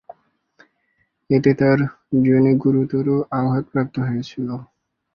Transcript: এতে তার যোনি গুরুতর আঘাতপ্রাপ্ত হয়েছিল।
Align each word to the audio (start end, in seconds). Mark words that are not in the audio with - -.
এতে 1.29 1.51
তার 1.59 1.79
যোনি 2.23 2.51
গুরুতর 2.63 3.07
আঘাতপ্রাপ্ত 3.39 3.95
হয়েছিল। 4.07 4.47